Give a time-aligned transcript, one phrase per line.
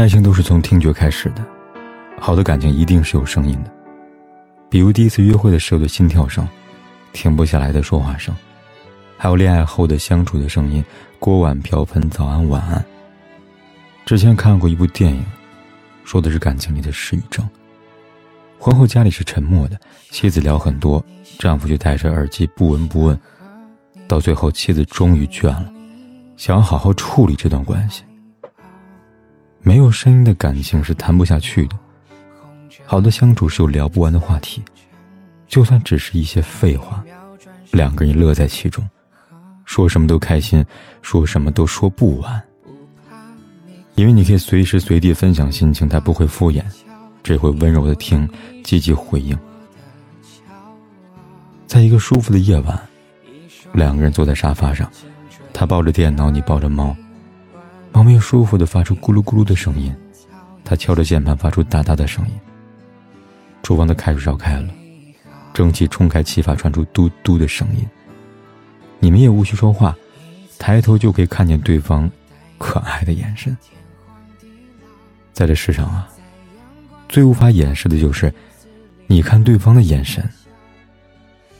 [0.00, 1.44] 爱情都是从听觉开始的，
[2.18, 3.70] 好的感情一定是有声音的，
[4.70, 6.48] 比如第一次约会的时候的心跳声，
[7.12, 8.34] 停不下来的说话声，
[9.18, 10.82] 还有恋爱后的相处的声音，
[11.18, 12.82] 锅碗瓢盆早安晚安。
[14.06, 15.22] 之前看过一部电影，
[16.02, 17.46] 说的是感情里的失语症。
[18.58, 19.78] 婚后家里是沉默的，
[20.08, 21.04] 妻子聊很多，
[21.38, 23.20] 丈夫就戴着耳机不闻不问，
[24.08, 25.70] 到最后妻子终于倦了，
[26.38, 28.02] 想要好好处理这段关系。
[29.62, 31.76] 没有声音的感情是谈不下去的，
[32.86, 34.62] 好的相处是有聊不完的话题，
[35.46, 37.04] 就算只是一些废话，
[37.70, 38.88] 两个人乐在其中，
[39.66, 40.64] 说什么都开心，
[41.02, 42.42] 说什么都说不完。
[43.96, 46.64] 因为你可以随时随地分享心情，他不会敷衍，
[47.22, 48.26] 只会温柔的听，
[48.64, 49.38] 积极回应。
[51.66, 52.80] 在一个舒服的夜晚，
[53.74, 54.90] 两个人坐在沙发上，
[55.52, 56.96] 他抱着电脑，你抱着猫。
[57.92, 59.94] 猫咪舒服的发出咕噜咕噜的声音，
[60.64, 62.32] 它敲着键盘发出哒哒的声音。
[63.62, 64.68] 厨房的开水烧开了，
[65.52, 67.86] 蒸汽冲开气阀传出嘟嘟的声音。
[68.98, 69.96] 你们也无需说话，
[70.58, 72.10] 抬头就可以看见对方
[72.58, 73.56] 可爱的眼神。
[75.32, 76.08] 在这世上啊，
[77.08, 78.32] 最无法掩饰的就是，
[79.06, 80.28] 你看对方的眼神，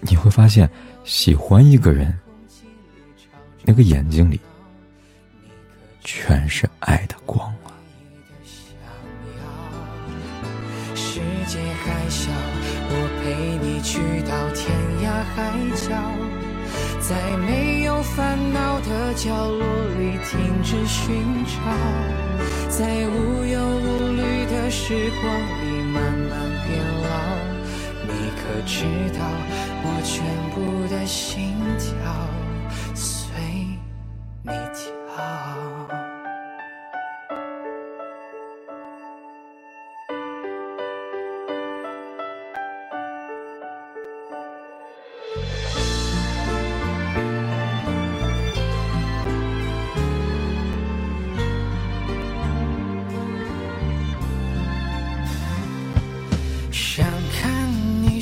[0.00, 0.68] 你会发现
[1.04, 2.16] 喜欢一个人，
[3.62, 4.40] 那个眼睛里。
[6.04, 7.72] 全是爱的光啊！
[10.94, 12.30] 世界还小，
[12.90, 12.92] 我
[13.22, 13.98] 陪你去
[14.28, 14.70] 到天
[15.02, 15.04] 涯
[15.34, 15.34] 海
[15.88, 15.88] 角，
[17.00, 19.66] 在没有烦恼的角落
[19.98, 21.56] 里停止寻找，
[22.68, 25.24] 在无忧无虑的时光
[25.62, 25.96] 里慢
[26.28, 26.32] 慢
[26.68, 27.08] 变老。
[28.06, 28.84] 你可知
[29.18, 29.24] 道
[29.82, 30.22] 我全
[30.54, 31.88] 部的心跳
[32.94, 33.32] 随
[34.42, 34.93] 你跳？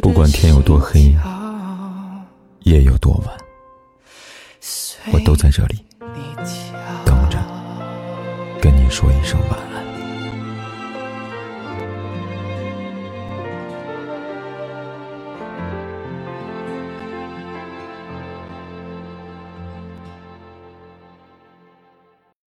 [0.00, 1.12] 不管天有多黑，
[2.60, 3.36] 夜有多晚，
[5.12, 5.84] 我都在这里。
[7.04, 7.38] 等着，
[8.60, 9.71] 跟你说一声晚安。